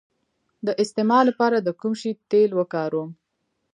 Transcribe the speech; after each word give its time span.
د 0.65 0.67
استما 0.81 1.19
لپاره 1.29 1.57
د 1.61 1.69
کوم 1.79 1.93
شي 2.01 2.11
تېل 2.31 2.51
وکاروم؟ 2.59 3.09